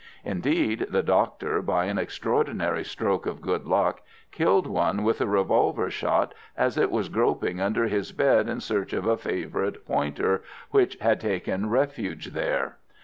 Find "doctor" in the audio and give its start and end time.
1.03-1.61